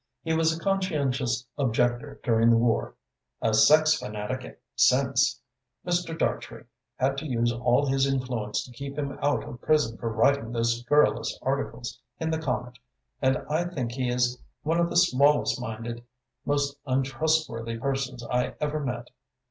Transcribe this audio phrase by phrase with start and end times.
[0.23, 2.95] "He was a conscientious objector during the war,
[3.39, 5.39] a sex fanatic since
[5.85, 6.17] Mr.
[6.17, 6.63] Dartrey
[6.95, 10.79] had to use all his influence to keep him out of prison for writing those
[10.81, 12.79] scurrulous articles in the Comet
[13.21, 16.03] and I think he is one of the smallest minded,
[16.47, 19.11] most untrustworthy persons I ever met.